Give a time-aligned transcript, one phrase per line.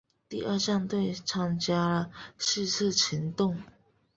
[0.27, 2.09] 第二战队参加了
[2.39, 3.61] 是次行动。